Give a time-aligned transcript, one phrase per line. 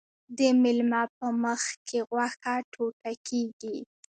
[0.37, 3.77] د میلمه په مخکې غوښه ټوټه کیږي.